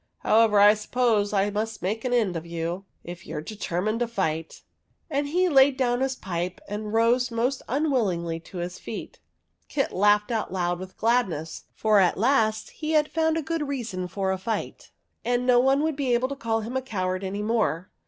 However, 0.21 0.59
I 0.59 0.73
suppose 0.73 1.31
I 1.31 1.51
must 1.51 1.83
make 1.83 2.03
an 2.03 2.11
end 2.11 2.35
of 2.35 2.43
you, 2.43 2.85
if 3.03 3.27
you 3.27 3.35
are 3.35 3.41
deter 3.41 3.83
mined 3.83 3.99
to 3.99 4.07
fight." 4.07 4.63
And 5.11 5.27
he 5.27 5.47
laid 5.47 5.77
down 5.77 6.01
his 6.01 6.15
pipe 6.15 6.59
and 6.67 6.91
rose 6.91 7.29
most 7.29 7.61
unwillingly 7.69 8.39
to 8.39 8.57
his 8.57 8.79
feet. 8.79 9.19
Kit 9.69 9.91
laughed 9.91 10.31
out 10.31 10.51
loud 10.51 10.79
with 10.79 10.97
gladness, 10.97 11.65
for 11.75 11.99
at 11.99 12.17
last 12.17 12.71
he 12.71 12.93
had 12.93 13.11
found 13.11 13.37
a 13.37 13.43
good 13.43 13.67
reason 13.67 14.07
for 14.07 14.31
a 14.31 14.39
fight, 14.39 14.89
and 15.23 15.45
no 15.45 15.59
one 15.59 15.83
would 15.83 15.95
be 15.95 16.15
able 16.15 16.29
to 16.29 16.35
call 16.35 16.61
him 16.61 16.75
a 16.75 16.81
coward 16.81 17.23
any 17.23 17.43
more. 17.43 17.91